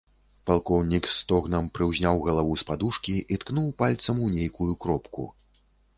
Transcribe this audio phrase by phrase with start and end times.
[0.49, 5.29] Палкоўнік з стогнам прыўзняў галаву з падушкі і ткнуў пальцам у нейкую кропку.